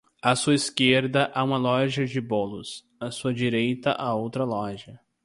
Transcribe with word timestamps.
A 0.23 0.35
sua 0.35 0.55
esquerda 0.55 1.31
há 1.31 1.43
uma 1.43 1.57
loja 1.57 2.07
de 2.07 2.19
bolos, 2.19 2.83
a 2.99 3.11
sua 3.11 3.31
direita 3.31 3.91
há 3.91 4.11
outra 4.15 4.43
loja 4.43 4.99